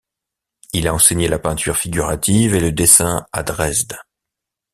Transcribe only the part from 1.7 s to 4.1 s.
figurative et le dessin à Dresde.